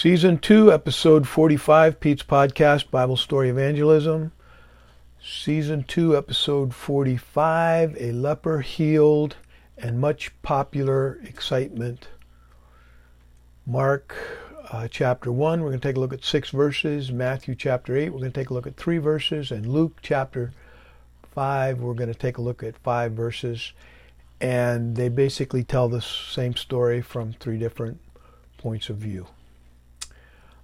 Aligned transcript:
Season 0.00 0.38
2, 0.38 0.72
Episode 0.72 1.26
45, 1.26 1.98
Pete's 1.98 2.22
Podcast, 2.22 2.88
Bible 2.88 3.16
Story 3.16 3.48
Evangelism. 3.48 4.30
Season 5.20 5.82
2, 5.82 6.16
Episode 6.16 6.72
45, 6.72 7.96
A 7.98 8.12
Leper 8.12 8.60
Healed 8.60 9.34
and 9.76 10.00
Much 10.00 10.30
Popular 10.42 11.18
Excitement. 11.24 12.06
Mark 13.66 14.14
uh, 14.70 14.86
chapter 14.86 15.32
1, 15.32 15.62
we're 15.62 15.70
going 15.70 15.80
to 15.80 15.88
take 15.88 15.96
a 15.96 16.00
look 16.00 16.12
at 16.12 16.22
six 16.22 16.50
verses. 16.50 17.10
Matthew 17.10 17.56
chapter 17.56 17.96
8, 17.96 18.10
we're 18.10 18.20
going 18.20 18.30
to 18.30 18.40
take 18.40 18.50
a 18.50 18.54
look 18.54 18.68
at 18.68 18.76
three 18.76 18.98
verses. 18.98 19.50
And 19.50 19.66
Luke 19.66 19.98
chapter 20.00 20.52
5, 21.32 21.80
we're 21.80 21.94
going 21.94 22.12
to 22.12 22.14
take 22.14 22.38
a 22.38 22.42
look 22.42 22.62
at 22.62 22.78
five 22.84 23.14
verses. 23.14 23.72
And 24.40 24.94
they 24.94 25.08
basically 25.08 25.64
tell 25.64 25.88
the 25.88 26.02
same 26.02 26.54
story 26.54 27.02
from 27.02 27.32
three 27.32 27.58
different 27.58 27.98
points 28.58 28.90
of 28.90 28.98
view. 28.98 29.26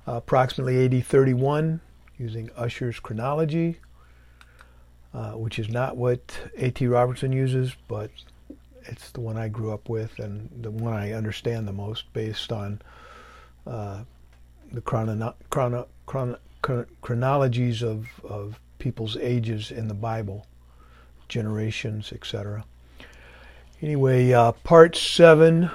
Uh, 0.07 0.17
approximately 0.17 0.85
AD 0.85 1.07
31, 1.07 1.81
using 2.19 2.51
Ussher's 2.57 3.01
chronology, 3.01 3.79
uh, 5.15 5.33
which 5.33 5.59
is 5.59 5.69
not 5.69 5.97
what 5.97 6.21
A.T. 6.57 6.87
Robertson 6.87 7.33
uses, 7.33 7.75
but 7.89 8.11
it's 8.85 9.11
the 9.13 9.21
one 9.21 9.37
I 9.37 9.49
grew 9.49 9.73
up 9.73 9.89
with 9.89 10.19
and 10.19 10.51
the 10.63 10.71
one 10.71 10.93
I 10.93 11.13
understand 11.13 11.67
the 11.67 11.73
most 11.73 12.13
based 12.13 12.53
on 12.53 12.83
uh, 13.67 14.05
the 14.73 14.83
chrono- 14.83 15.35
chrono- 15.49 15.89
chrono- 16.07 16.87
chronologies 17.01 17.83
of, 17.83 18.09
of 18.25 18.61
people's 18.79 19.17
ages 19.17 19.71
in 19.71 19.89
the 19.89 19.95
Bible, 19.95 20.47
generations, 21.29 22.13
etc. 22.13 22.65
Anyway, 23.81 24.33
uh, 24.33 24.53
part 24.53 24.97
seven 24.97 25.71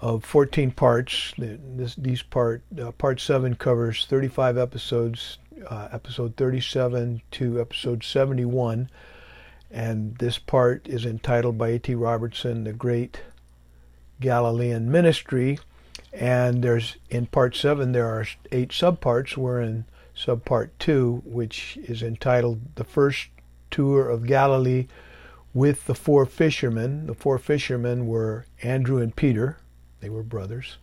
of 0.00 0.24
14 0.24 0.70
parts. 0.70 1.32
This, 1.36 1.94
these 1.94 2.22
part 2.22 2.62
uh, 2.80 2.90
part 2.92 3.20
seven 3.20 3.54
covers 3.54 4.06
35 4.06 4.56
episodes, 4.56 5.38
uh, 5.68 5.88
episode 5.92 6.36
37 6.36 7.22
to 7.32 7.60
episode 7.60 8.02
71, 8.02 8.90
and 9.70 10.16
this 10.16 10.38
part 10.38 10.88
is 10.88 11.04
entitled 11.04 11.58
by 11.58 11.68
A.T. 11.68 11.94
Robertson, 11.94 12.64
"The 12.64 12.72
Great 12.72 13.20
Galilean 14.20 14.90
Ministry." 14.90 15.58
And 16.12 16.64
there's 16.64 16.96
in 17.08 17.26
part 17.26 17.54
seven 17.54 17.92
there 17.92 18.08
are 18.08 18.26
eight 18.50 18.70
subparts. 18.70 19.36
We're 19.36 19.60
in 19.60 19.84
subpart 20.16 20.70
two, 20.78 21.22
which 21.24 21.76
is 21.82 22.02
entitled 22.02 22.74
"The 22.76 22.84
First 22.84 23.28
Tour 23.70 24.08
of 24.08 24.26
Galilee." 24.26 24.86
With 25.52 25.86
the 25.86 25.96
four 25.96 26.26
fishermen. 26.26 27.08
The 27.08 27.14
four 27.14 27.36
fishermen 27.36 28.06
were 28.06 28.46
Andrew 28.62 28.98
and 28.98 29.16
Peter, 29.16 29.58
they 30.00 30.10
were 30.10 30.22
brothers. 30.22 30.78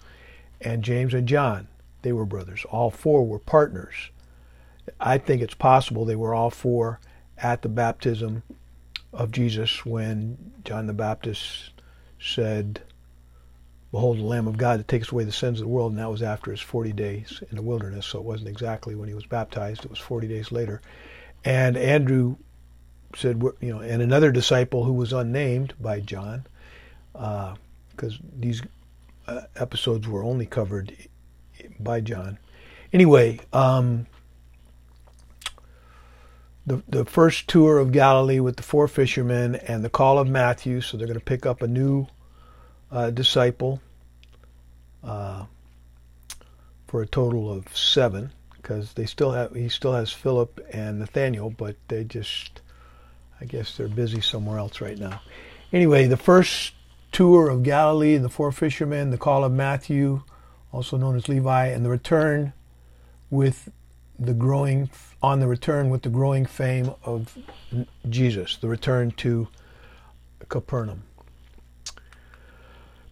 And 0.62 0.84
James 0.84 1.14
and 1.14 1.28
John, 1.28 1.68
they 2.02 2.14
were 2.14 2.26
brothers. 2.26 2.66
All 2.70 2.90
four 2.90 3.26
were 3.26 3.40
partners. 3.40 3.96
I 5.00 5.18
think 5.18 5.42
it's 5.42 5.54
possible 5.54 6.06
they 6.06 6.16
were 6.16 6.34
all 6.34 6.50
four 6.50 7.00
at 7.38 7.62
the 7.62 7.70
baptism 7.70 8.44
of 9.14 9.32
Jesus 9.32 9.86
when 9.86 10.54
John 10.64 10.88
the 10.88 10.94
Baptist 10.94 11.72
said, 12.20 12.82
Behold 13.92 14.18
the 14.18 14.24
Lamb 14.24 14.48
of 14.48 14.58
God 14.58 14.80
that 14.80 14.88
takes 14.88 15.12
away 15.12 15.24
the 15.24 15.32
sins 15.32 15.60
of 15.60 15.66
the 15.66 15.72
world, 15.72 15.92
and 15.92 16.00
that 16.00 16.12
was 16.12 16.22
after 16.22 16.52
his 16.52 16.60
40 16.60 16.92
days 16.94 17.42
in 17.50 17.56
the 17.56 17.62
wilderness, 17.62 18.06
so 18.06 18.20
it 18.20 18.26
wasn't 18.26 18.50
exactly 18.50 18.96
when 18.96 19.08
he 19.08 19.14
was 19.14 19.26
baptized, 19.26 19.86
it 19.86 19.90
was 19.90 20.00
40 20.00 20.28
days 20.28 20.52
later. 20.52 20.82
And 21.46 21.78
Andrew 21.78 22.36
said, 23.16 23.42
you 23.62 23.74
know, 23.74 23.80
and 23.80 24.02
another 24.02 24.32
disciple 24.32 24.84
who 24.84 24.94
was 24.94 25.14
unnamed 25.14 25.74
by 25.80 26.02
John, 26.02 26.46
because 27.14 27.56
uh, 28.16 28.24
these 28.38 28.62
uh, 29.28 29.42
episodes 29.56 30.08
were 30.08 30.24
only 30.24 30.46
covered 30.46 30.96
by 31.80 32.02
John. 32.02 32.38
Anyway, 32.94 33.40
um, 33.54 34.08
the 36.66 36.82
the 36.88 37.06
first 37.06 37.48
tour 37.48 37.80
of 37.80 37.92
Galilee 37.92 38.40
with 38.40 38.58
the 38.58 38.64
four 38.64 38.88
fishermen 38.88 39.56
and 39.56 39.84
the 39.84 39.90
call 39.90 40.20
of 40.20 40.28
Matthew. 40.28 40.82
So 40.82 40.98
they're 40.98 41.08
going 41.08 41.20
to 41.20 41.26
pick 41.26 41.46
up 41.46 41.62
a 41.62 41.68
new 41.68 42.08
uh, 42.92 43.12
disciple 43.12 43.82
uh, 45.04 45.46
for 46.88 47.02
a 47.02 47.08
total 47.08 47.52
of 47.52 47.76
seven, 47.76 48.32
because 48.56 48.94
they 48.94 49.06
still 49.06 49.32
have 49.32 49.54
he 49.54 49.70
still 49.70 49.94
has 49.94 50.12
Philip 50.12 50.60
and 50.72 51.00
Nathaniel, 51.00 51.50
but 51.50 51.76
they 51.88 52.04
just 52.04 52.62
I 53.42 53.46
guess 53.46 53.78
they're 53.78 53.88
busy 53.88 54.22
somewhere 54.22 54.58
else 54.58 54.82
right 54.82 54.98
now. 54.98 55.22
Anyway, 55.74 56.08
the 56.08 56.18
first 56.18 56.74
tour 57.18 57.50
of 57.50 57.64
Galilee 57.64 58.16
the 58.18 58.30
four 58.30 58.52
fishermen, 58.52 59.10
the 59.10 59.18
call 59.18 59.44
of 59.44 59.52
Matthew, 59.52 60.22
also 60.72 60.98
known 60.98 61.16
as 61.16 61.28
Levi, 61.28 61.66
and 61.66 61.84
the 61.84 61.90
return 61.90 62.54
with 63.32 63.72
the 64.20 64.36
growing 64.36 64.92
on 65.24 65.40
the 65.40 65.48
return 65.48 65.90
with 65.90 66.04
the 66.04 66.10
growing 66.10 66.46
fame 66.46 66.92
of 67.04 67.36
Jesus, 68.08 68.58
the 68.58 68.68
return 68.68 69.10
to 69.10 69.48
Capernaum. 70.48 71.02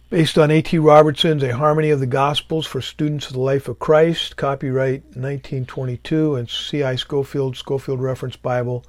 Based 0.08 0.38
on 0.38 0.52
A.T. 0.52 0.78
Robertson's 0.78 1.42
A 1.42 1.56
Harmony 1.56 1.90
of 1.90 1.98
the 1.98 2.06
Gospels 2.06 2.64
for 2.64 2.80
Students 2.80 3.26
of 3.26 3.32
the 3.32 3.40
Life 3.40 3.66
of 3.66 3.80
Christ, 3.80 4.36
copyright 4.36 5.02
1922, 5.16 6.36
and 6.36 6.48
C.I. 6.48 6.94
Scofield, 6.94 7.56
Scofield 7.56 8.00
Reference 8.00 8.36
Bible, 8.36 8.84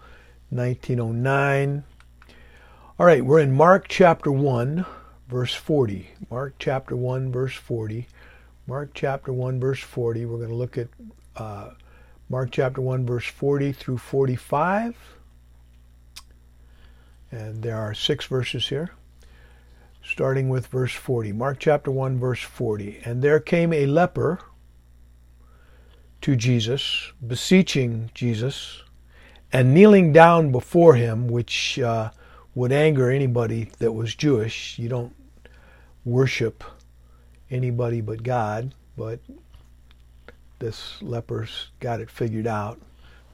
1909. 0.51 1.83
All 2.99 3.05
right, 3.07 3.25
we're 3.25 3.39
in 3.39 3.51
Mark 3.51 3.87
chapter 3.87 4.31
1, 4.31 4.85
verse 5.27 5.53
40. 5.53 6.09
Mark 6.29 6.55
chapter 6.59 6.95
1, 6.95 7.31
verse 7.31 7.53
40. 7.53 8.07
Mark 8.65 8.91
chapter 8.93 9.33
1, 9.33 9.59
verse 9.59 9.79
40. 9.79 10.25
We're 10.25 10.37
going 10.37 10.49
to 10.49 10.55
look 10.55 10.77
at 10.77 10.87
uh, 11.35 11.71
Mark 12.29 12.51
chapter 12.51 12.81
1, 12.81 13.05
verse 13.05 13.25
40 13.25 13.71
through 13.71 13.97
45. 13.97 14.95
And 17.31 17.61
there 17.61 17.77
are 17.77 17.93
six 17.93 18.25
verses 18.25 18.69
here, 18.69 18.91
starting 20.03 20.49
with 20.49 20.67
verse 20.67 20.93
40. 20.93 21.33
Mark 21.33 21.59
chapter 21.59 21.91
1, 21.91 22.19
verse 22.19 22.41
40. 22.41 23.01
And 23.03 23.21
there 23.21 23.39
came 23.39 23.73
a 23.73 23.85
leper 23.85 24.39
to 26.21 26.35
Jesus, 26.35 27.11
beseeching 27.25 28.09
Jesus, 28.13 28.83
and 29.51 29.73
kneeling 29.73 30.11
down 30.11 30.51
before 30.51 30.95
him, 30.95 31.27
which 31.27 31.79
uh, 31.79 32.11
would 32.55 32.71
anger 32.71 33.09
anybody 33.09 33.71
that 33.79 33.91
was 33.91 34.15
Jewish. 34.15 34.79
You 34.79 34.89
don't 34.89 35.13
worship 36.07 36.63
anybody 37.51 37.99
but 37.99 38.23
God, 38.23 38.73
but 38.95 39.19
this 40.59 41.01
leper's 41.01 41.67
got 41.79 41.99
it 41.99 42.09
figured 42.09 42.47
out. 42.47 42.79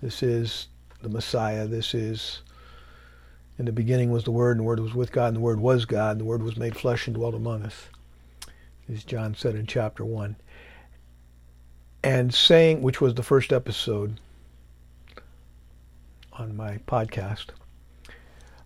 This 0.02 0.24
is 0.24 0.68
the 1.02 1.10
Messiah. 1.10 1.68
This 1.68 1.94
is, 1.94 2.42
in 3.60 3.66
the 3.66 3.72
beginning 3.72 4.12
was 4.12 4.24
the 4.24 4.32
Word, 4.32 4.58
and 4.58 4.62
the 4.62 4.68
Word 4.68 4.80
was 4.80 4.96
with 4.96 5.12
God, 5.12 5.28
and 5.28 5.38
the 5.38 5.42
Word 5.42 5.60
was 5.60 5.86
God, 5.86 6.14
and 6.14 6.22
the 6.22 6.26
Word 6.26 6.42
was 6.42 6.58
made 6.58 6.76
flesh 6.76 7.08
and 7.08 7.16
dwelt 7.16 7.36
among 7.36 7.62
us, 7.64 7.90
as 8.92 9.04
John 9.04 9.36
said 9.36 9.56
in 9.56 9.68
chapter 9.68 10.04
1. 10.04 10.36
And 12.04 12.34
saying, 12.34 12.82
which 12.82 13.00
was 13.00 13.14
the 13.14 13.24
first 13.24 13.54
episode 13.54 14.20
on 16.34 16.58
my 16.58 16.80
podcast, 16.88 17.46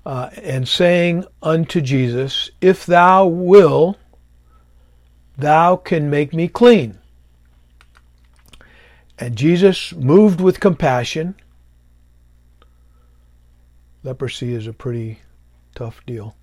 uh, 0.07 0.29
and 0.41 0.65
saying 0.65 1.25
unto 1.43 1.81
Jesus, 1.81 2.49
If 2.61 2.85
thou 2.85 3.27
will, 3.27 3.97
thou 5.37 5.75
can 5.75 6.09
make 6.09 6.33
me 6.33 6.47
clean. 6.47 6.97
And 9.19 9.35
Jesus, 9.35 9.93
moved 9.93 10.39
with 10.39 10.61
compassion, 10.61 11.35
leprosy 14.01 14.53
is 14.53 14.65
a 14.65 14.71
pretty 14.71 15.19
tough 15.75 16.01
deal, 16.05 16.37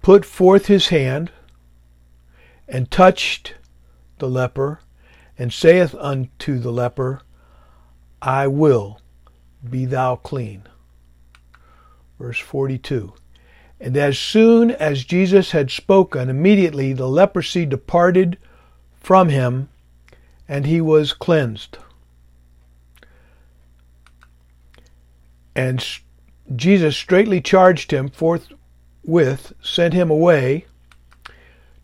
put 0.00 0.24
forth 0.24 0.66
his 0.66 0.88
hand 0.88 1.32
and 2.68 2.92
touched 2.92 3.56
the 4.20 4.30
leper, 4.30 4.78
and 5.36 5.52
saith 5.52 5.96
unto 5.96 6.60
the 6.60 6.70
leper, 6.70 7.22
I 8.22 8.46
will, 8.46 9.00
be 9.68 9.84
thou 9.84 10.14
clean. 10.14 10.68
Verse 12.18 12.38
42. 12.38 13.12
And 13.80 13.96
as 13.96 14.18
soon 14.18 14.70
as 14.70 15.04
Jesus 15.04 15.50
had 15.50 15.70
spoken, 15.70 16.30
immediately 16.30 16.92
the 16.92 17.08
leprosy 17.08 17.66
departed 17.66 18.38
from 18.94 19.28
him, 19.28 19.68
and 20.48 20.66
he 20.66 20.80
was 20.80 21.12
cleansed. 21.12 21.78
And 25.54 25.86
Jesus 26.54 26.96
straightly 26.96 27.40
charged 27.40 27.90
him 27.90 28.08
forthwith, 28.08 29.52
sent 29.62 29.94
him 29.94 30.10
away 30.10 30.66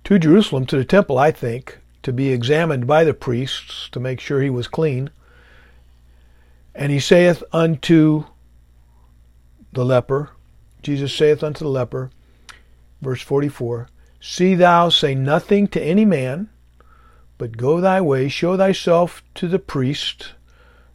to 0.05 0.19
Jerusalem, 0.19 0.67
to 0.67 0.77
the 0.77 0.85
temple, 0.85 1.19
I 1.19 1.31
think, 1.31 1.79
to 2.03 2.13
be 2.13 2.31
examined 2.31 2.87
by 2.87 3.05
the 3.05 3.15
priests 3.15 3.89
to 3.93 4.01
make 4.01 4.21
sure 4.21 4.41
he 4.41 4.51
was 4.51 4.69
clean. 4.69 5.11
And 6.75 6.91
he 6.91 7.01
saith 7.01 7.43
unto 7.53 8.25
the 9.73 9.85
leper, 9.85 10.31
Jesus 10.83 11.15
saith 11.15 11.43
unto 11.43 11.65
the 11.65 11.71
leper, 11.71 12.11
verse 13.01 13.23
44, 13.23 13.89
See 14.21 14.55
thou 14.55 14.89
say 14.89 15.15
nothing 15.15 15.67
to 15.69 15.83
any 15.83 16.05
man, 16.05 16.49
but 17.39 17.57
go 17.57 17.81
thy 17.81 18.01
way, 18.01 18.29
show 18.29 18.57
thyself 18.57 19.23
to 19.37 19.49
the 19.49 19.59
priest. 19.59 20.33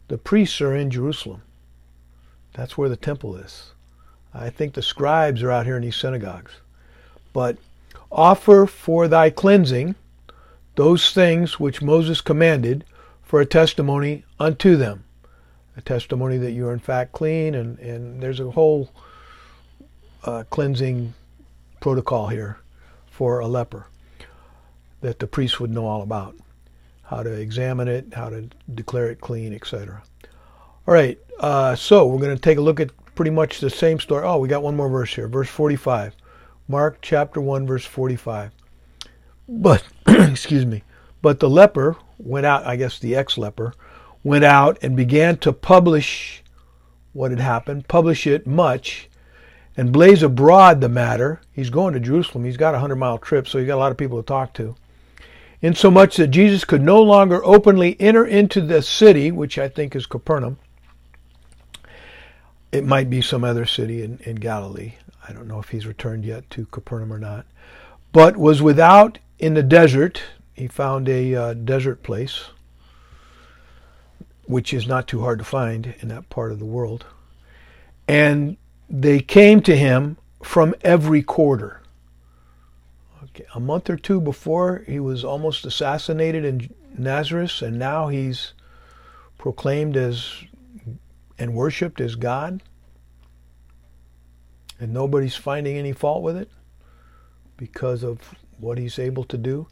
The 0.08 0.18
priests 0.18 0.60
are 0.60 0.76
in 0.76 0.90
Jerusalem. 0.90 1.42
That's 2.52 2.78
where 2.78 2.88
the 2.88 2.96
temple 2.96 3.36
is. 3.36 3.72
I 4.32 4.50
think 4.50 4.74
the 4.74 4.82
scribes 4.82 5.42
are 5.42 5.50
out 5.50 5.66
here 5.66 5.76
in 5.76 5.82
these 5.82 5.96
synagogues. 5.96 6.52
But 7.32 7.56
offer 8.12 8.66
for 8.66 9.08
thy 9.08 9.30
cleansing 9.30 9.94
those 10.76 11.12
things 11.12 11.58
which 11.58 11.82
Moses 11.82 12.20
commanded 12.20 12.84
for 13.22 13.40
a 13.40 13.46
testimony 13.46 14.24
unto 14.38 14.76
them. 14.76 15.04
A 15.76 15.82
testimony 15.82 16.38
that 16.38 16.52
you 16.52 16.68
are 16.68 16.72
in 16.72 16.78
fact 16.78 17.12
clean, 17.12 17.54
and, 17.54 17.78
and 17.78 18.22
there's 18.22 18.40
a 18.40 18.50
whole 18.50 18.90
uh, 20.24 20.44
cleansing 20.50 21.14
protocol 21.80 22.28
here 22.28 22.58
for 23.10 23.40
a 23.40 23.46
leper 23.46 23.86
that 25.00 25.18
the 25.18 25.26
priest 25.26 25.60
would 25.60 25.70
know 25.70 25.86
all 25.86 26.02
about 26.02 26.34
how 27.04 27.22
to 27.22 27.32
examine 27.32 27.88
it, 27.88 28.12
how 28.12 28.28
to 28.28 28.48
declare 28.74 29.10
it 29.10 29.20
clean, 29.20 29.54
etc. 29.54 30.02
All 30.86 30.94
right, 30.94 31.18
uh, 31.38 31.76
so 31.76 32.06
we're 32.06 32.20
going 32.20 32.34
to 32.34 32.42
take 32.42 32.58
a 32.58 32.62
look 32.62 32.80
at 32.80 32.90
pretty 33.14 33.30
much 33.30 33.60
the 33.60 33.70
same 33.70 34.00
story. 34.00 34.24
Oh, 34.24 34.38
we 34.38 34.48
got 34.48 34.62
one 34.62 34.76
more 34.76 34.88
verse 34.88 35.14
here, 35.14 35.28
verse 35.28 35.48
45. 35.48 36.14
Mark 36.68 36.98
chapter 37.02 37.40
1, 37.40 37.66
verse 37.66 37.84
45. 37.84 38.50
But, 39.48 39.84
excuse 40.06 40.66
me, 40.66 40.82
but 41.22 41.38
the 41.40 41.48
leper 41.48 41.96
went 42.18 42.46
out, 42.46 42.66
I 42.66 42.76
guess 42.76 42.98
the 42.98 43.14
ex 43.14 43.38
leper, 43.38 43.72
went 44.26 44.42
out 44.44 44.76
and 44.82 44.96
began 44.96 45.36
to 45.36 45.52
publish 45.52 46.42
what 47.12 47.30
had 47.30 47.38
happened, 47.38 47.86
publish 47.86 48.26
it 48.26 48.44
much, 48.44 49.08
and 49.76 49.92
blaze 49.92 50.20
abroad 50.20 50.80
the 50.80 50.88
matter. 50.88 51.40
He's 51.52 51.70
going 51.70 51.94
to 51.94 52.00
Jerusalem. 52.00 52.44
He's 52.44 52.56
got 52.56 52.74
a 52.74 52.80
hundred 52.80 52.96
mile 52.96 53.18
trip, 53.18 53.46
so 53.46 53.58
he's 53.58 53.68
got 53.68 53.76
a 53.76 53.84
lot 53.84 53.92
of 53.92 53.96
people 53.96 54.20
to 54.20 54.26
talk 54.26 54.52
to. 54.54 54.74
Insomuch 55.62 56.16
that 56.16 56.32
Jesus 56.32 56.64
could 56.64 56.82
no 56.82 57.00
longer 57.00 57.40
openly 57.44 57.96
enter 58.00 58.26
into 58.26 58.60
the 58.60 58.82
city, 58.82 59.30
which 59.30 59.58
I 59.58 59.68
think 59.68 59.94
is 59.94 60.06
Capernaum. 60.06 60.58
It 62.72 62.84
might 62.84 63.08
be 63.08 63.22
some 63.22 63.44
other 63.44 63.64
city 63.64 64.02
in, 64.02 64.18
in 64.24 64.34
Galilee. 64.36 64.94
I 65.28 65.34
don't 65.34 65.46
know 65.46 65.60
if 65.60 65.68
he's 65.68 65.86
returned 65.86 66.24
yet 66.24 66.50
to 66.50 66.66
Capernaum 66.66 67.12
or 67.12 67.20
not. 67.20 67.46
But 68.12 68.36
was 68.36 68.60
without 68.60 69.20
in 69.38 69.54
the 69.54 69.62
desert. 69.62 70.20
He 70.54 70.66
found 70.66 71.08
a 71.08 71.32
uh, 71.32 71.54
desert 71.54 72.02
place, 72.02 72.46
which 74.46 74.72
is 74.72 74.86
not 74.86 75.08
too 75.08 75.20
hard 75.20 75.38
to 75.38 75.44
find 75.44 75.94
in 76.00 76.08
that 76.08 76.28
part 76.30 76.52
of 76.52 76.58
the 76.58 76.64
world. 76.64 77.04
And 78.08 78.56
they 78.88 79.20
came 79.20 79.60
to 79.62 79.76
him 79.76 80.16
from 80.42 80.74
every 80.82 81.22
quarter. 81.22 81.82
Okay, 83.24 83.44
a 83.54 83.60
month 83.60 83.90
or 83.90 83.96
two 83.96 84.20
before, 84.20 84.84
he 84.86 85.00
was 85.00 85.24
almost 85.24 85.66
assassinated 85.66 86.44
in 86.44 86.74
Nazareth, 86.96 87.60
and 87.60 87.78
now 87.78 88.08
he's 88.08 88.52
proclaimed 89.38 89.96
as 89.96 90.44
and 91.38 91.54
worshipped 91.54 92.00
as 92.00 92.14
God. 92.14 92.62
And 94.78 94.92
nobody's 94.92 95.36
finding 95.36 95.76
any 95.76 95.92
fault 95.92 96.22
with 96.22 96.36
it 96.36 96.50
because 97.56 98.02
of 98.02 98.34
what 98.58 98.78
he's 98.78 98.98
able 98.98 99.24
to 99.24 99.38
do. 99.38 99.66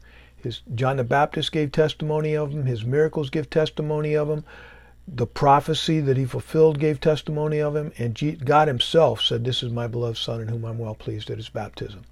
His 0.45 0.61
John 0.73 0.95
the 0.97 1.03
Baptist 1.03 1.51
gave 1.51 1.73
testimony 1.73 2.33
of 2.35 2.51
him. 2.51 2.65
His 2.65 2.85
miracles 2.85 3.29
give 3.29 3.49
testimony 3.49 4.15
of 4.15 4.29
him 4.29 4.45
the 5.07 5.27
prophecy 5.27 5.99
that 5.99 6.17
he 6.17 6.25
fulfilled 6.25 6.79
gave 6.79 6.99
testimony 6.99 7.59
of 7.59 7.75
him, 7.75 7.91
and 7.97 8.43
God 8.43 8.67
himself 8.67 9.21
said, 9.21 9.43
This 9.43 9.61
is 9.61 9.71
my 9.71 9.87
beloved 9.87 10.17
Son 10.17 10.41
in 10.41 10.47
whom 10.47 10.65
I'm 10.65 10.79
well 10.79 10.95
pleased 10.95 11.29
at 11.29 11.37
his 11.37 11.49
baptism. 11.49 12.03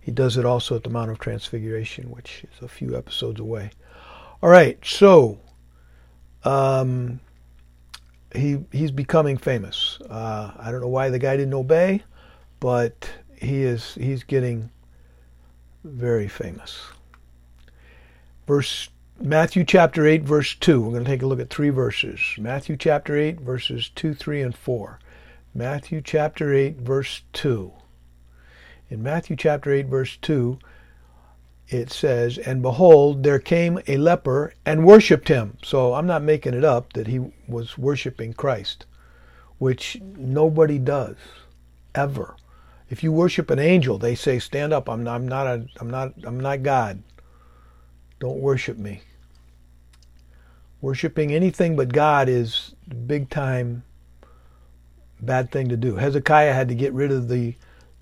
He 0.00 0.12
does 0.12 0.36
it 0.36 0.44
also 0.44 0.76
at 0.76 0.84
the 0.84 0.90
Mount 0.90 1.10
of 1.10 1.18
Transfiguration, 1.18 2.10
which 2.10 2.44
is 2.44 2.62
a 2.62 2.68
few 2.68 2.96
episodes 2.96 3.40
away. 3.40 3.70
All 4.42 4.50
right, 4.50 4.78
so 4.84 5.40
um, 6.44 7.20
he 8.34 8.58
he's 8.70 8.90
becoming 8.90 9.38
famous. 9.38 9.98
Uh, 10.08 10.52
I 10.58 10.70
don't 10.70 10.82
know 10.82 10.88
why 10.88 11.08
the 11.08 11.18
guy 11.18 11.36
didn't 11.36 11.54
obey, 11.54 12.02
but 12.60 13.10
he 13.34 13.62
is 13.62 13.94
he's 13.94 14.22
getting 14.22 14.70
very 15.82 16.28
famous. 16.28 16.84
Verse 18.46 18.90
Matthew 19.20 19.64
chapter 19.64 20.06
8, 20.06 20.22
verse 20.24 20.54
2. 20.54 20.80
We're 20.80 20.90
going 20.90 21.04
to 21.04 21.10
take 21.10 21.22
a 21.22 21.26
look 21.26 21.40
at 21.40 21.50
three 21.50 21.70
verses. 21.70 22.20
Matthew 22.38 22.76
chapter 22.76 23.16
8, 23.16 23.40
verses 23.40 23.90
2, 23.94 24.14
3, 24.14 24.42
and 24.42 24.54
4. 24.54 25.00
Matthew 25.54 26.02
chapter 26.02 26.52
8, 26.52 26.76
verse 26.76 27.22
2. 27.32 27.72
In 28.90 29.02
Matthew 29.02 29.34
chapter 29.34 29.72
8, 29.72 29.86
verse 29.86 30.18
2, 30.20 30.58
it 31.68 31.90
says, 31.90 32.38
And 32.38 32.62
behold, 32.62 33.22
there 33.22 33.38
came 33.38 33.80
a 33.88 33.96
leper 33.96 34.54
and 34.64 34.86
worshipped 34.86 35.28
him. 35.28 35.56
So 35.64 35.94
I'm 35.94 36.06
not 36.06 36.22
making 36.22 36.54
it 36.54 36.64
up 36.64 36.92
that 36.92 37.08
he 37.08 37.32
was 37.48 37.76
worshiping 37.78 38.34
Christ, 38.34 38.86
which 39.58 39.98
nobody 40.00 40.78
does, 40.78 41.16
ever. 41.94 42.36
If 42.90 43.02
you 43.02 43.10
worship 43.10 43.50
an 43.50 43.58
angel, 43.58 43.98
they 43.98 44.14
say, 44.14 44.38
Stand 44.38 44.72
up, 44.72 44.88
I'm 44.88 45.02
not, 45.02 45.16
I'm 45.16 45.26
not, 45.26 45.46
a, 45.46 45.66
I'm 45.80 45.90
not, 45.90 46.12
I'm 46.22 46.38
not 46.38 46.62
God. 46.62 47.02
Don't 48.18 48.40
worship 48.40 48.78
me. 48.78 49.02
Worshipping 50.80 51.32
anything 51.32 51.76
but 51.76 51.92
God 51.92 52.28
is 52.28 52.74
big 53.06 53.30
time 53.30 53.82
bad 55.20 55.50
thing 55.50 55.68
to 55.68 55.76
do. 55.76 55.96
Hezekiah 55.96 56.52
had 56.52 56.68
to 56.68 56.74
get 56.74 56.92
rid 56.92 57.10
of 57.10 57.28
the 57.28 57.54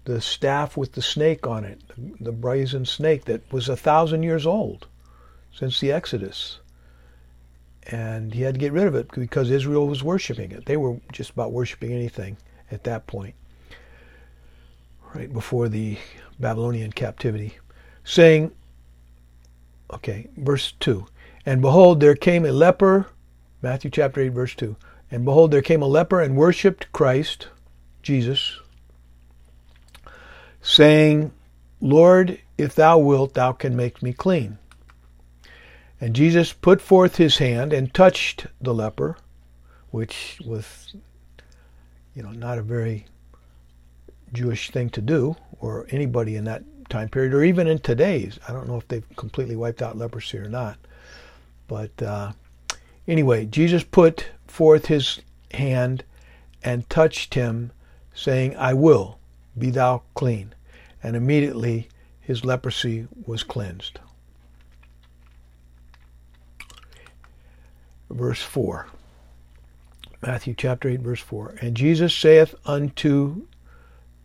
the 0.05 0.21
staff 0.21 0.77
with 0.77 0.93
the 0.93 1.01
snake 1.01 1.47
on 1.47 1.65
it, 1.65 1.81
the 2.21 2.33
brazen 2.33 2.85
snake 2.85 3.25
that 3.25 3.51
was 3.51 3.71
a 3.71 3.77
thousand 3.77 4.23
years 4.23 4.47
old 4.47 4.87
since 5.51 5.81
the 5.81 5.91
Exodus. 5.91 6.59
And 7.87 8.35
he 8.35 8.43
had 8.43 8.55
to 8.55 8.61
get 8.61 8.73
rid 8.73 8.87
of 8.87 8.95
it 8.95 9.11
because 9.13 9.51
Israel 9.51 9.89
was 9.89 10.03
worshiping 10.03 10.51
it. 10.51 10.67
They 10.67 10.77
were 10.77 11.01
just 11.11 11.31
about 11.31 11.53
worshiping 11.53 11.91
anything 11.91 12.37
at 12.71 12.85
that 12.85 13.07
point, 13.07 13.35
right 15.15 15.33
before 15.33 15.71
the 15.71 15.97
Babylonian 16.39 16.93
captivity, 16.93 17.57
saying, 18.05 18.53
Okay, 19.93 20.29
verse 20.37 20.73
2. 20.81 21.07
And 21.47 21.61
behold, 21.61 22.01
there 22.01 22.15
came 22.15 22.45
a 22.45 22.53
leper, 22.53 23.07
Matthew 23.63 23.91
chapter 23.91 24.21
8, 24.21 24.29
verse 24.29 24.55
2. 24.55 24.77
And 25.11 25.25
behold, 25.25 25.51
there 25.51 25.63
came 25.63 25.83
a 25.83 25.87
leper 25.87 26.21
and 26.21 26.37
worshipped 26.37 26.91
Christ, 26.93 27.49
Jesus, 28.03 28.59
saying, 30.63 31.33
Lord, 31.81 32.41
if 32.57 32.75
thou 32.75 32.99
wilt, 32.99 33.35
thou 33.35 33.53
can 33.53 33.77
make 33.77 34.03
me 34.03 34.13
clean. 34.13 34.59
And 36.01 36.15
Jesus 36.15 36.53
put 36.53 36.81
forth 36.81 37.17
his 37.17 37.39
hand 37.39 37.73
and 37.73 37.93
touched 37.93 38.47
the 38.61 38.75
leper, 38.75 39.17
which 39.91 40.41
was, 40.45 40.95
you 42.15 42.23
know, 42.23 42.31
not 42.31 42.59
a 42.59 42.63
very 42.63 43.07
Jewish 44.33 44.71
thing 44.71 44.91
to 44.91 45.01
do, 45.01 45.37
or 45.61 45.87
anybody 45.91 46.37
in 46.37 46.45
that 46.45 46.65
time 46.89 47.09
period, 47.09 47.35
or 47.35 47.45
even 47.45 47.67
in 47.67 47.79
today's. 47.79 48.39
I 48.49 48.53
don't 48.53 48.69
know 48.69 48.77
if 48.77 48.89
they've 48.89 49.17
completely 49.17 49.57
wiped 49.57 49.83
out 49.83 49.97
leprosy 49.97 50.39
or 50.39 50.49
not. 50.49 50.79
But 51.69 52.03
uh, 52.03 52.33
anyway, 53.09 53.47
Jesus 53.47 53.85
put 53.85 54.27
forth 54.47 54.87
his 54.87 55.21
hand 55.53 56.05
and 56.63 56.89
touched 56.89 57.35
him, 57.35 57.73
saying, 58.15 58.57
I 58.57 58.75
will, 58.75 59.19
be 59.57 59.71
thou 59.71 60.03
clean. 60.15 60.55
And 61.03 61.17
immediately 61.17 61.89
his 62.21 62.45
leprosy 62.45 63.07
was 63.27 63.43
cleansed. 63.43 63.99
Verse 68.11 68.43
4. 68.43 68.87
Matthew 70.23 70.55
chapter 70.57 70.89
8, 70.89 71.01
verse 71.01 71.21
4. 71.21 71.57
And 71.61 71.77
Jesus 71.77 72.15
saith 72.15 72.55
unto 72.65 73.47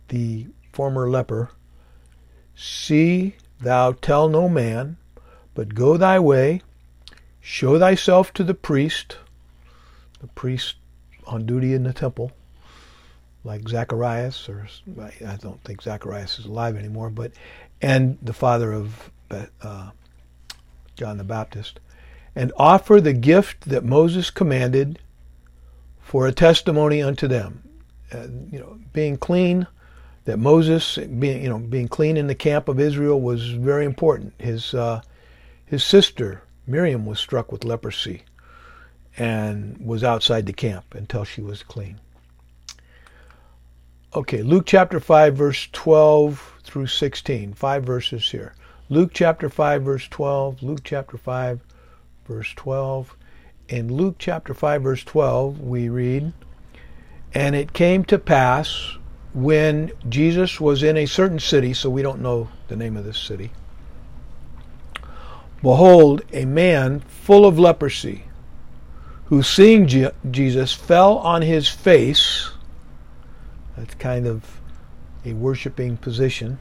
the 0.08 0.46
former 0.72 1.10
leper, 1.10 1.50
See 2.54 3.36
thou 3.60 3.92
tell 3.92 4.28
no 4.28 4.48
man, 4.48 4.96
but 5.54 5.74
go 5.74 5.96
thy 5.96 6.18
way, 6.18 6.62
show 7.40 7.78
thyself 7.78 8.32
to 8.34 8.44
the 8.44 8.54
priest, 8.54 9.18
the 10.20 10.28
priest 10.28 10.76
on 11.26 11.46
duty 11.46 11.74
in 11.74 11.84
the 11.84 11.92
temple, 11.92 12.32
like 13.44 13.68
Zacharias, 13.68 14.48
or 14.48 14.68
I 15.26 15.36
don't 15.36 15.62
think 15.64 15.82
Zacharias 15.82 16.38
is 16.38 16.46
alive 16.46 16.76
anymore, 16.76 17.10
but 17.10 17.32
and 17.80 18.18
the 18.20 18.34
father 18.34 18.72
of 18.72 19.10
uh, 19.30 19.90
John 20.96 21.16
the 21.16 21.24
Baptist, 21.24 21.80
and 22.34 22.52
offer 22.56 23.00
the 23.00 23.12
gift 23.12 23.68
that 23.68 23.84
Moses 23.84 24.30
commanded 24.30 24.98
for 26.00 26.26
a 26.26 26.32
testimony 26.32 27.02
unto 27.02 27.26
them. 27.26 27.62
Uh, 28.12 28.26
you 28.50 28.58
know, 28.58 28.78
being 28.92 29.16
clean 29.16 29.66
that 30.30 30.38
Moses, 30.38 30.96
being 30.96 31.42
you 31.42 31.48
know 31.48 31.58
being 31.58 31.88
clean 31.88 32.16
in 32.16 32.28
the 32.28 32.36
camp 32.36 32.68
of 32.68 32.78
Israel, 32.78 33.20
was 33.20 33.50
very 33.50 33.84
important. 33.84 34.32
His 34.38 34.74
uh, 34.74 35.02
his 35.66 35.82
sister 35.82 36.42
Miriam 36.68 37.04
was 37.04 37.18
struck 37.18 37.50
with 37.50 37.64
leprosy 37.64 38.22
and 39.18 39.76
was 39.84 40.04
outside 40.04 40.46
the 40.46 40.52
camp 40.52 40.94
until 40.94 41.24
she 41.24 41.40
was 41.40 41.64
clean. 41.64 41.98
Okay, 44.14 44.42
Luke 44.42 44.66
chapter 44.66 45.00
5, 45.00 45.34
verse 45.34 45.68
12 45.72 46.60
through 46.62 46.86
16. 46.86 47.54
Five 47.54 47.82
verses 47.82 48.30
here. 48.30 48.54
Luke 48.88 49.10
chapter 49.12 49.48
5, 49.48 49.82
verse 49.82 50.06
12. 50.08 50.62
Luke 50.62 50.82
chapter 50.84 51.16
5, 51.16 51.60
verse 52.26 52.52
12. 52.54 53.16
In 53.68 53.92
Luke 53.92 54.14
chapter 54.18 54.54
5, 54.54 54.82
verse 54.82 55.02
12, 55.02 55.60
we 55.60 55.88
read, 55.88 56.32
And 57.34 57.56
it 57.56 57.72
came 57.72 58.04
to 58.04 58.18
pass 58.18 58.96
when 59.32 59.92
Jesus 60.08 60.60
was 60.60 60.82
in 60.82 60.96
a 60.96 61.06
certain 61.06 61.38
city, 61.38 61.72
so 61.72 61.88
we 61.88 62.02
don't 62.02 62.20
know 62.20 62.48
the 62.68 62.76
name 62.76 62.96
of 62.96 63.04
this 63.04 63.18
city, 63.18 63.52
behold, 65.62 66.22
a 66.32 66.44
man 66.44 67.00
full 67.00 67.46
of 67.46 67.58
leprosy, 67.58 68.24
who 69.26 69.42
seeing 69.42 69.86
Je- 69.86 70.10
Jesus 70.30 70.72
fell 70.72 71.18
on 71.18 71.42
his 71.42 71.68
face. 71.68 72.50
That's 73.76 73.94
kind 73.94 74.26
of 74.26 74.60
a 75.24 75.32
worshiping 75.34 75.96
position. 75.96 76.58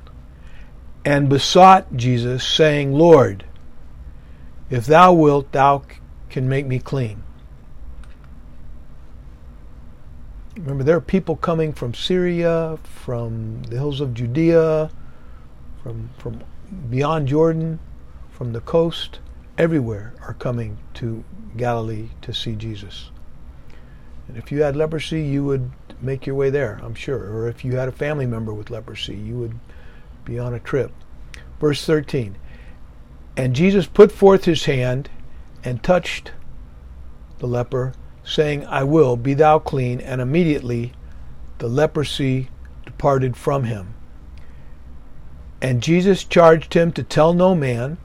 And 1.04 1.30
besought 1.30 1.96
Jesus, 1.96 2.44
saying, 2.44 2.94
Lord, 2.94 3.46
if 4.70 4.86
thou 4.86 5.14
wilt, 5.14 5.52
thou 5.52 5.84
can 6.30 6.48
make 6.48 6.68
me 6.68 6.78
clean. 6.78 7.24
Remember, 10.60 10.84
there 10.84 10.98
are 10.98 11.02
people 11.02 11.38
coming 11.38 11.72
from 11.72 11.94
Syria, 11.94 12.78
from 12.84 13.64
the 13.64 13.78
hills 13.78 14.02
of 14.02 14.14
Judea, 14.14 14.92
from, 15.82 16.10
from 16.18 16.42
beyond 16.90 17.30
Jordan, 17.30 17.80
from 18.30 18.52
the 18.52 18.60
coast, 18.60 19.20
everywhere 19.58 20.14
are 20.22 20.34
coming 20.34 20.78
to 20.96 21.24
Galilee 21.56 22.10
to 22.22 22.34
see 22.34 22.56
Jesus. 22.56 23.10
And 24.28 24.36
if 24.36 24.52
you 24.52 24.62
had 24.62 24.76
leprosy, 24.76 25.22
you 25.22 25.46
would 25.46 25.72
make 26.02 26.26
your 26.26 26.36
way 26.36 26.50
there, 26.50 26.82
I'm 26.84 26.94
sure. 26.94 27.32
Or 27.34 27.48
if 27.48 27.64
you 27.64 27.78
had 27.78 27.88
a 27.88 27.94
family 27.94 28.26
member 28.26 28.54
with 28.54 28.70
leprosy, 28.70 29.16
you 29.16 29.36
would 29.36 29.58
be 30.26 30.38
on 30.38 30.54
a 30.54 30.60
trip. 30.60 30.92
Verse 31.62 31.86
13 31.86 32.36
And 33.38 33.56
Jesus 33.56 33.88
put 33.88 34.12
forth 34.12 34.44
his 34.44 34.66
hand 34.66 35.10
and 35.64 35.82
touched 35.82 36.34
the 37.40 37.48
leper, 37.48 37.94
saying, 38.30 38.66
I 38.68 38.84
will, 38.84 39.18
be 39.18 39.34
thou 39.34 39.60
clean. 39.60 40.00
And 40.00 40.22
immediately 40.22 40.94
the 41.58 41.68
leprosy 41.68 42.50
departed 42.86 43.36
from 43.36 43.66
him. 43.66 43.96
And 45.62 45.84
Jesus 45.84 46.24
charged 46.24 46.74
him 46.74 46.92
to 46.94 47.04
tell 47.04 47.34
no 47.34 47.54
man, 47.54 47.98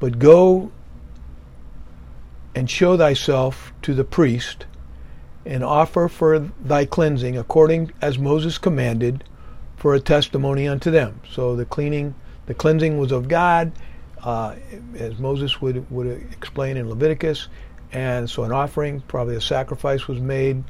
but 0.00 0.18
go 0.18 0.72
and 2.54 2.68
show 2.68 2.96
thyself 2.96 3.72
to 3.82 3.94
the 3.94 4.04
priest, 4.04 4.66
and 5.46 5.64
offer 5.64 6.08
for 6.08 6.38
thy 6.60 6.84
cleansing 6.84 7.38
according 7.38 7.92
as 8.00 8.18
Moses 8.18 8.58
commanded, 8.58 9.24
for 9.76 9.94
a 9.94 10.00
testimony 10.00 10.68
unto 10.68 10.90
them. 10.90 11.20
So 11.28 11.56
the 11.56 11.64
cleaning, 11.64 12.14
the 12.46 12.54
cleansing 12.54 12.98
was 12.98 13.10
of 13.10 13.26
God, 13.26 13.72
uh, 14.22 14.54
as 14.96 15.18
Moses 15.18 15.60
would 15.60 15.90
would 15.90 16.06
explain 16.06 16.76
in 16.76 16.88
Leviticus, 16.88 17.48
and 17.92 18.28
so 18.28 18.44
an 18.44 18.52
offering, 18.52 19.00
probably 19.02 19.36
a 19.36 19.40
sacrifice, 19.40 20.08
was 20.08 20.18
made, 20.18 20.64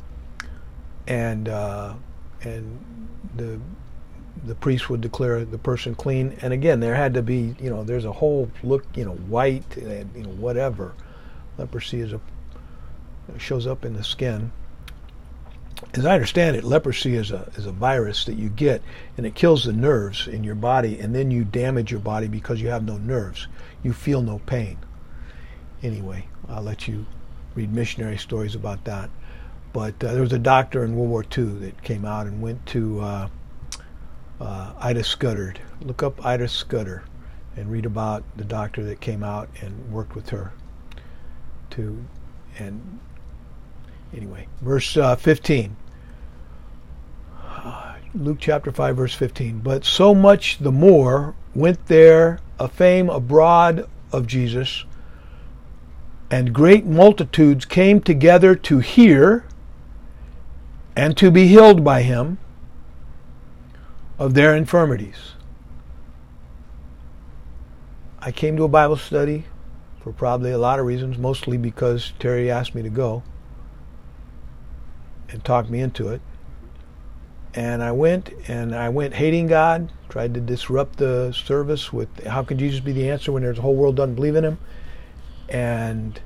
and 1.06 1.48
uh, 1.48 1.94
and 2.42 3.08
the 3.36 3.60
the 4.44 4.54
priest 4.56 4.90
would 4.90 5.00
declare 5.00 5.44
the 5.44 5.58
person 5.58 5.94
clean. 5.94 6.36
And 6.42 6.52
again, 6.52 6.80
there 6.80 6.94
had 6.94 7.14
to 7.14 7.22
be, 7.22 7.54
you 7.60 7.70
know, 7.70 7.84
there's 7.84 8.04
a 8.04 8.12
whole 8.12 8.50
look, 8.62 8.84
you 8.94 9.04
know, 9.04 9.14
white, 9.14 9.76
and 9.76 10.10
you 10.16 10.22
know, 10.22 10.30
whatever. 10.30 10.94
Leprosy 11.58 12.00
is 12.00 12.12
a 12.12 12.20
shows 13.38 13.66
up 13.66 13.84
in 13.84 13.94
the 13.94 14.04
skin. 14.04 14.52
As 15.94 16.06
I 16.06 16.14
understand 16.14 16.56
it, 16.56 16.64
leprosy 16.64 17.14
is 17.14 17.30
a 17.30 17.50
is 17.56 17.66
a 17.66 17.72
virus 17.72 18.24
that 18.24 18.34
you 18.34 18.48
get, 18.48 18.82
and 19.16 19.26
it 19.26 19.34
kills 19.34 19.64
the 19.64 19.72
nerves 19.72 20.26
in 20.26 20.44
your 20.44 20.54
body, 20.54 20.98
and 20.98 21.14
then 21.14 21.30
you 21.30 21.44
damage 21.44 21.90
your 21.90 22.00
body 22.00 22.28
because 22.28 22.60
you 22.60 22.68
have 22.68 22.84
no 22.84 22.98
nerves. 22.98 23.46
You 23.82 23.92
feel 23.92 24.22
no 24.22 24.40
pain. 24.40 24.78
Anyway, 25.82 26.26
I'll 26.48 26.62
let 26.62 26.88
you 26.88 27.06
read 27.54 27.72
missionary 27.72 28.18
stories 28.18 28.54
about 28.54 28.84
that. 28.84 29.10
But 29.72 30.02
uh, 30.04 30.12
there 30.12 30.22
was 30.22 30.32
a 30.32 30.38
doctor 30.38 30.84
in 30.84 30.96
World 30.96 31.10
War 31.10 31.24
II 31.36 31.44
that 31.60 31.82
came 31.82 32.04
out 32.04 32.26
and 32.26 32.42
went 32.42 32.64
to 32.66 33.00
uh, 33.00 33.28
uh, 34.40 34.72
Ida 34.78 35.04
Scudder. 35.04 35.54
Look 35.80 36.02
up 36.02 36.24
Ida 36.24 36.48
Scudder 36.48 37.04
and 37.56 37.70
read 37.70 37.86
about 37.86 38.24
the 38.36 38.44
doctor 38.44 38.84
that 38.84 39.00
came 39.00 39.22
out 39.22 39.48
and 39.60 39.92
worked 39.92 40.14
with 40.14 40.30
her. 40.30 40.52
To 41.70 42.04
and 42.58 43.00
anyway, 44.14 44.46
verse 44.60 44.96
uh, 44.96 45.16
15. 45.16 45.76
Luke 48.14 48.36
chapter 48.40 48.70
5, 48.70 48.96
verse 48.96 49.14
15. 49.14 49.60
But 49.60 49.86
so 49.86 50.14
much 50.14 50.58
the 50.58 50.72
more 50.72 51.34
went 51.54 51.86
there 51.86 52.40
a 52.58 52.68
fame 52.68 53.08
abroad 53.08 53.88
of 54.12 54.26
Jesus, 54.26 54.84
and 56.32 56.54
great 56.54 56.86
multitudes 56.86 57.66
came 57.66 58.00
together 58.00 58.54
to 58.54 58.78
hear 58.78 59.44
and 60.96 61.14
to 61.14 61.30
be 61.30 61.46
healed 61.46 61.84
by 61.84 62.00
him 62.00 62.38
of 64.18 64.32
their 64.32 64.56
infirmities. 64.56 65.34
I 68.18 68.32
came 68.32 68.56
to 68.56 68.64
a 68.64 68.68
Bible 68.68 68.96
study 68.96 69.44
for 70.00 70.10
probably 70.10 70.52
a 70.52 70.58
lot 70.58 70.78
of 70.78 70.86
reasons, 70.86 71.18
mostly 71.18 71.58
because 71.58 72.14
Terry 72.18 72.50
asked 72.50 72.74
me 72.74 72.80
to 72.80 72.88
go 72.88 73.22
and 75.28 75.44
talked 75.44 75.68
me 75.68 75.80
into 75.80 76.08
it. 76.08 76.22
And 77.52 77.82
I 77.82 77.92
went, 77.92 78.30
and 78.48 78.74
I 78.74 78.88
went 78.88 79.12
hating 79.12 79.48
God, 79.48 79.92
tried 80.08 80.32
to 80.32 80.40
disrupt 80.40 80.96
the 80.96 81.32
service 81.32 81.92
with 81.92 82.24
how 82.24 82.42
can 82.42 82.58
Jesus 82.58 82.80
be 82.80 82.92
the 82.92 83.10
answer 83.10 83.32
when 83.32 83.42
there's 83.42 83.58
a 83.58 83.62
whole 83.62 83.76
world 83.76 83.96
doesn't 83.96 84.14
believe 84.14 84.36
in 84.36 84.44
him? 84.44 84.58
And 85.48 86.20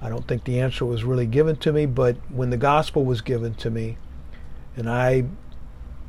I 0.00 0.08
don't 0.08 0.26
think 0.26 0.44
the 0.44 0.60
answer 0.60 0.84
was 0.84 1.04
really 1.04 1.26
given 1.26 1.56
to 1.56 1.72
me, 1.72 1.86
but 1.86 2.16
when 2.28 2.50
the 2.50 2.56
gospel 2.56 3.04
was 3.04 3.20
given 3.20 3.54
to 3.54 3.70
me, 3.70 3.98
and 4.76 4.88
I 4.88 5.24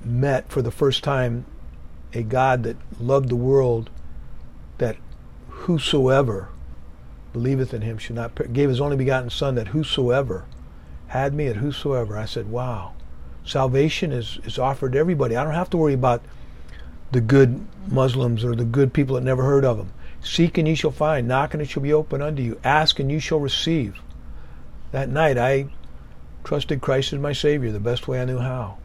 met 0.04 0.50
for 0.50 0.62
the 0.62 0.72
first 0.72 1.04
time 1.04 1.46
a 2.14 2.24
God 2.24 2.64
that 2.64 2.78
loved 3.00 3.30
the 3.30 3.36
world, 3.36 3.90
that 4.78 4.98
whosoever 5.50 6.50
believeth 7.34 7.74
in 7.74 7.82
him 7.82 7.98
should 7.98 8.16
not 8.16 8.36
per- 8.36 8.46
gave 8.46 8.70
his 8.70 8.82
only 8.82 8.96
begotten 8.96 9.30
son 9.30 9.56
that 9.56 9.70
whosoever 9.70 10.46
had 11.08 11.34
me 11.34 11.48
at 11.48 11.58
whosoever 11.58 12.18
i 12.18 12.26
said 12.26 12.50
wow 12.50 12.94
salvation 13.48 14.12
is, 14.12 14.40
is 14.44 14.60
offered 14.60 14.94
to 14.94 15.00
everybody. 15.00 15.36
I 15.36 15.44
don't 15.44 15.54
have 15.54 15.70
to 15.72 15.78
worry 15.78 15.94
about 15.94 16.22
the 17.12 17.22
good 17.22 17.66
muslims 17.88 18.44
or 18.44 18.56
the 18.56 18.66
good 18.66 18.94
people 18.94 19.16
that 19.16 19.24
never 19.24 19.44
heard 19.44 19.64
of 19.64 19.80
him 19.80 19.92
seek 20.28 20.58
and 20.58 20.68
ye 20.68 20.76
shall 20.76 20.92
find 20.92 21.28
knock 21.28 21.54
and 21.54 21.62
it 21.62 21.70
shall 21.70 21.84
be 21.84 21.94
opened 21.94 22.24
unto 22.24 22.42
you 22.42 22.60
ask 22.64 23.00
and 23.00 23.12
you 23.12 23.20
shall 23.20 23.40
receive 23.40 24.00
that 24.92 25.10
night 25.10 25.38
i 25.38 25.68
trusted 26.44 26.82
christ 26.82 27.14
as 27.14 27.20
my 27.20 27.34
savior 27.34 27.72
the 27.72 27.80
best 27.80 28.08
way 28.08 28.22
i 28.22 28.26
knew 28.26 28.40
how 28.40 28.78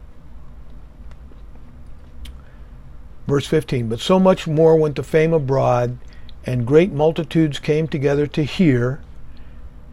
verse 3.27 3.45
15 3.47 3.89
but 3.89 3.99
so 3.99 4.19
much 4.19 4.47
more 4.47 4.75
went 4.75 4.95
the 4.95 5.03
fame 5.03 5.33
abroad 5.33 5.97
and 6.45 6.67
great 6.67 6.91
multitudes 6.91 7.59
came 7.59 7.87
together 7.87 8.27
to 8.27 8.43
hear. 8.43 9.01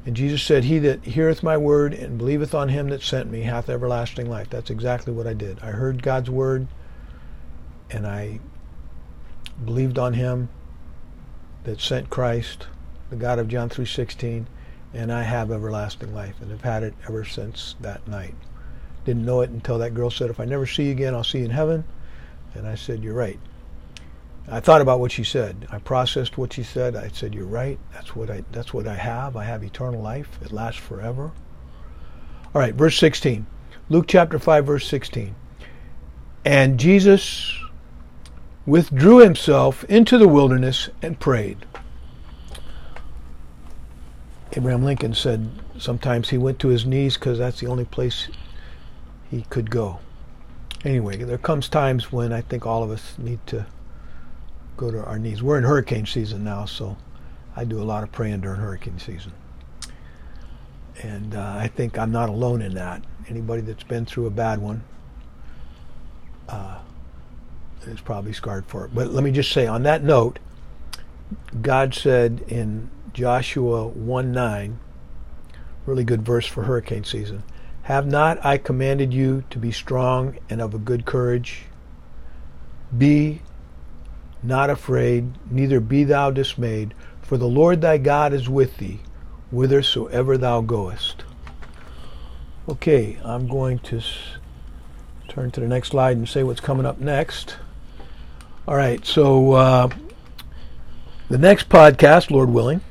And 0.04 0.16
Jesus 0.16 0.42
said, 0.42 0.64
He 0.64 0.78
that 0.80 1.04
heareth 1.04 1.42
my 1.42 1.56
word 1.56 1.94
and 1.94 2.18
believeth 2.18 2.54
on 2.54 2.70
him 2.70 2.88
that 2.88 3.02
sent 3.02 3.30
me 3.30 3.42
hath 3.42 3.68
everlasting 3.68 4.28
life. 4.28 4.50
That's 4.50 4.70
exactly 4.70 5.12
what 5.12 5.26
I 5.26 5.34
did. 5.34 5.60
I 5.60 5.70
heard 5.70 6.02
God's 6.02 6.30
word 6.30 6.66
and 7.90 8.06
I 8.06 8.40
believed 9.64 9.98
on 9.98 10.14
him 10.14 10.48
that 11.64 11.80
sent 11.80 12.10
Christ, 12.10 12.66
the 13.10 13.16
God 13.16 13.38
of 13.38 13.48
John 13.48 13.68
3.16, 13.68 14.46
and 14.92 15.12
I 15.12 15.22
have 15.22 15.50
everlasting 15.50 16.14
life 16.14 16.34
and 16.40 16.50
have 16.50 16.62
had 16.62 16.82
it 16.82 16.94
ever 17.06 17.24
since 17.24 17.76
that 17.80 18.06
night. 18.08 18.34
Didn't 19.04 19.24
know 19.24 19.40
it 19.40 19.50
until 19.50 19.78
that 19.78 19.94
girl 19.94 20.10
said, 20.10 20.30
if 20.30 20.40
I 20.40 20.44
never 20.44 20.66
see 20.66 20.84
you 20.84 20.92
again, 20.92 21.14
I'll 21.14 21.24
see 21.24 21.38
you 21.38 21.44
in 21.44 21.50
heaven. 21.50 21.84
And 22.54 22.66
I 22.66 22.74
said, 22.74 23.02
you're 23.02 23.14
right. 23.14 23.38
I 24.48 24.58
thought 24.58 24.80
about 24.80 24.98
what 24.98 25.12
she 25.12 25.22
said. 25.22 25.68
I 25.70 25.78
processed 25.78 26.36
what 26.36 26.52
she 26.52 26.64
said. 26.64 26.96
I 26.96 27.08
said, 27.08 27.34
"You're 27.34 27.44
right. 27.44 27.78
That's 27.92 28.16
what 28.16 28.30
I. 28.30 28.42
That's 28.50 28.74
what 28.74 28.88
I 28.88 28.96
have. 28.96 29.36
I 29.36 29.44
have 29.44 29.62
eternal 29.62 30.02
life. 30.02 30.40
It 30.42 30.50
lasts 30.50 30.80
forever." 30.80 31.30
All 32.52 32.60
right, 32.60 32.74
verse 32.74 32.98
16, 32.98 33.46
Luke 33.88 34.06
chapter 34.08 34.36
5, 34.40 34.66
verse 34.66 34.88
16. 34.88 35.36
And 36.44 36.80
Jesus 36.80 37.56
withdrew 38.66 39.18
himself 39.18 39.84
into 39.84 40.18
the 40.18 40.28
wilderness 40.28 40.88
and 41.02 41.18
prayed. 41.18 41.58
Abraham 44.52 44.84
Lincoln 44.84 45.14
said 45.14 45.48
sometimes 45.78 46.30
he 46.30 46.38
went 46.38 46.58
to 46.58 46.68
his 46.68 46.84
knees 46.84 47.14
because 47.14 47.38
that's 47.38 47.60
the 47.60 47.66
only 47.66 47.84
place 47.84 48.28
he 49.30 49.42
could 49.42 49.70
go. 49.70 50.00
Anyway, 50.84 51.16
there 51.16 51.38
comes 51.38 51.68
times 51.68 52.10
when 52.10 52.32
I 52.32 52.40
think 52.40 52.66
all 52.66 52.82
of 52.82 52.90
us 52.90 53.16
need 53.18 53.46
to 53.46 53.66
go 54.76 54.90
to 54.90 55.04
our 55.04 55.18
knees. 55.18 55.42
We're 55.42 55.58
in 55.58 55.64
hurricane 55.64 56.06
season 56.06 56.42
now, 56.42 56.64
so 56.64 56.96
I 57.54 57.64
do 57.64 57.80
a 57.80 57.84
lot 57.84 58.02
of 58.02 58.10
praying 58.10 58.40
during 58.40 58.60
hurricane 58.60 58.98
season. 58.98 59.32
And 61.02 61.34
uh, 61.34 61.56
I 61.58 61.68
think 61.68 61.98
I'm 61.98 62.10
not 62.10 62.28
alone 62.28 62.62
in 62.62 62.74
that. 62.74 63.02
Anybody 63.28 63.62
that's 63.62 63.84
been 63.84 64.04
through 64.04 64.26
a 64.26 64.30
bad 64.30 64.58
one, 64.58 64.82
uh, 66.48 66.78
is 67.86 68.00
probably 68.00 68.32
scarred 68.32 68.66
for 68.66 68.84
it. 68.84 68.94
But 68.94 69.12
let 69.12 69.24
me 69.24 69.30
just 69.30 69.52
say 69.52 69.66
on 69.66 69.82
that 69.84 70.02
note, 70.02 70.38
God 71.60 71.94
said 71.94 72.42
in 72.48 72.90
Joshua 73.12 73.86
1 73.86 74.32
9, 74.32 74.78
really 75.86 76.04
good 76.04 76.22
verse 76.22 76.46
for 76.46 76.64
hurricane 76.64 77.04
season. 77.04 77.42
Have 77.82 78.06
not 78.06 78.44
I 78.44 78.58
commanded 78.58 79.12
you 79.12 79.44
to 79.50 79.58
be 79.58 79.72
strong 79.72 80.38
and 80.48 80.60
of 80.60 80.74
a 80.74 80.78
good 80.78 81.04
courage? 81.04 81.62
Be 82.96 83.42
not 84.42 84.70
afraid, 84.70 85.32
neither 85.50 85.80
be 85.80 86.04
thou 86.04 86.30
dismayed, 86.30 86.94
for 87.20 87.36
the 87.36 87.46
Lord 87.46 87.80
thy 87.80 87.98
God 87.98 88.32
is 88.32 88.48
with 88.48 88.78
thee, 88.78 89.00
whithersoever 89.50 90.38
thou 90.38 90.60
goest. 90.60 91.24
Okay, 92.68 93.18
I'm 93.24 93.48
going 93.48 93.78
to 93.80 94.00
turn 95.28 95.50
to 95.52 95.60
the 95.60 95.68
next 95.68 95.88
slide 95.88 96.16
and 96.16 96.28
say 96.28 96.42
what's 96.42 96.60
coming 96.60 96.86
up 96.86 97.00
next. 97.00 97.56
All 98.68 98.76
right, 98.76 99.04
so 99.06 99.52
uh, 99.52 99.88
the 101.28 101.38
next 101.38 101.70
podcast, 101.70 102.30
Lord 102.30 102.50
willing, 102.50 102.82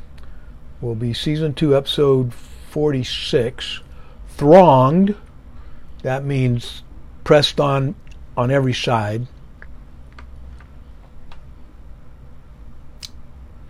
will 0.81 0.95
be 0.95 1.13
season 1.13 1.53
two, 1.53 1.77
episode 1.77 2.33
46, 2.33 3.81
Thronged. 4.29 5.15
That 6.01 6.25
means 6.25 6.81
pressed 7.23 7.59
on 7.59 7.95
on 8.35 8.49
every 8.49 8.73
side. 8.73 9.27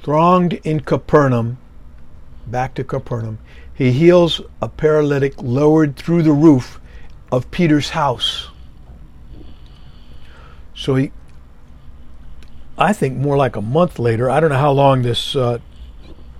Thronged 0.01 0.53
in 0.63 0.79
Capernaum, 0.79 1.57
back 2.47 2.75
to 2.75 2.83
Capernaum, 2.83 3.39
he 3.73 3.91
heals 3.91 4.41
a 4.61 4.69
paralytic 4.69 5.33
lowered 5.41 5.97
through 5.97 6.23
the 6.23 6.31
roof 6.31 6.79
of 7.31 7.51
Peter's 7.51 7.89
house. 7.89 8.49
So 10.73 10.95
he, 10.95 11.11
I 12.81 12.93
think 12.93 13.17
more 13.17 13.35
like 13.35 13.57
a 13.57 13.61
month 13.61 13.99
later, 13.99 14.29
I 14.29 14.39
don't 14.39 14.51
know 14.51 14.57
how 14.57 14.71
long 14.71 15.01
this 15.01 15.35
uh, 15.35 15.59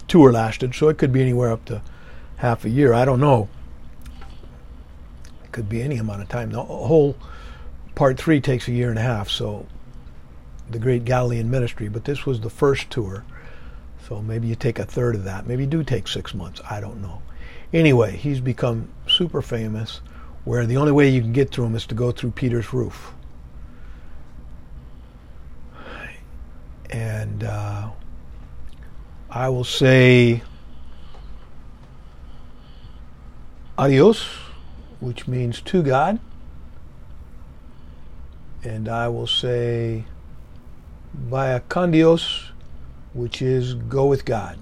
tour 0.07 0.31
lasted, 0.31 0.73
so 0.73 0.87
it 0.87 0.97
could 0.97 1.11
be 1.11 1.21
anywhere 1.21 1.51
up 1.51 1.65
to 1.65 1.81
half 2.37 2.63
a 2.63 2.69
year. 2.69 2.93
I 2.93 3.03
don't 3.03 3.19
know. 3.19 3.49
It 5.43 5.51
could 5.51 5.67
be 5.67 5.81
any 5.81 5.97
amount 5.97 6.21
of 6.21 6.29
time. 6.29 6.51
The 6.51 6.63
whole 6.63 7.17
part 7.93 8.17
three 8.17 8.39
takes 8.39 8.69
a 8.69 8.71
year 8.71 8.89
and 8.89 8.97
a 8.97 9.01
half, 9.01 9.29
so 9.29 9.65
the 10.69 10.79
Great 10.79 11.03
Galilean 11.03 11.51
Ministry, 11.51 11.89
but 11.89 12.05
this 12.05 12.25
was 12.25 12.39
the 12.39 12.49
first 12.49 12.89
tour. 12.89 13.25
So 14.07 14.21
maybe 14.21 14.47
you 14.47 14.55
take 14.55 14.79
a 14.79 14.85
third 14.85 15.15
of 15.15 15.25
that. 15.25 15.45
Maybe 15.45 15.63
you 15.63 15.69
do 15.69 15.83
take 15.83 16.07
six 16.07 16.33
months. 16.33 16.61
I 16.69 16.79
don't 16.79 17.01
know. 17.01 17.21
Anyway, 17.73 18.15
he's 18.15 18.39
become 18.39 18.87
super 19.09 19.41
famous, 19.41 19.99
where 20.45 20.65
the 20.65 20.77
only 20.77 20.93
way 20.93 21.09
you 21.09 21.19
can 21.19 21.33
get 21.33 21.51
to 21.51 21.65
him 21.65 21.75
is 21.75 21.85
to 21.87 21.95
go 21.95 22.11
through 22.11 22.31
Peter's 22.31 22.71
roof. 22.71 23.11
And 26.89 27.43
uh, 27.43 27.89
I 29.29 29.49
will 29.49 29.63
say 29.63 30.41
adios, 33.77 34.25
which 34.99 35.27
means 35.27 35.61
to 35.61 35.83
God. 35.83 36.19
And 38.63 38.89
I 38.89 39.07
will 39.07 39.27
say 39.27 40.05
vaya 41.13 41.61
con 41.61 41.91
Dios, 41.91 42.51
which 43.13 43.41
is 43.41 43.75
go 43.75 44.05
with 44.05 44.25
God. 44.25 44.57